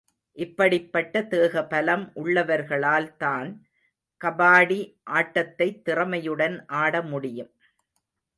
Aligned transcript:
இப்படிப்பட்ட 0.37 1.21
தேக 1.23 1.63
பலம் 1.65 2.11
உள்ளவர்களால்தான் 2.15 3.49
கபாடி 4.21 4.79
ஆட்டத்தைத் 5.11 5.81
திறமையுடன் 5.89 6.63
ஆட 6.67 7.01
முடியும். 7.01 7.53